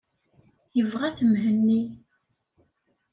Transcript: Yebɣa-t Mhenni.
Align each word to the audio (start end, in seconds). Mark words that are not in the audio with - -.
Yebɣa-t 0.77 1.19
Mhenni. 1.31 1.81